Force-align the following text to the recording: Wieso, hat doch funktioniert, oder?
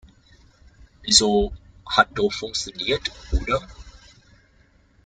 Wieso, 1.03 1.53
hat 1.85 2.07
doch 2.15 2.33
funktioniert, 2.33 3.11
oder? 3.33 3.61